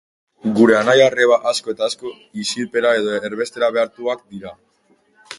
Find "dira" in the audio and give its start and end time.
4.37-4.55